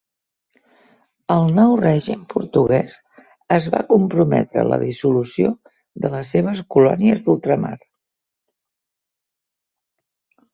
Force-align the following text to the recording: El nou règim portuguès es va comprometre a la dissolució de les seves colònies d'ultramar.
El 1.33 1.43
nou 1.57 1.73
règim 1.81 2.23
portuguès 2.31 2.95
es 3.57 3.67
va 3.75 3.81
comprometre 3.91 4.63
a 4.63 4.65
la 4.71 4.79
dissolució 4.85 5.51
de 6.07 6.11
les 6.15 6.33
seves 6.37 6.63
colònies 6.77 7.23
d'ultramar. 7.29 7.75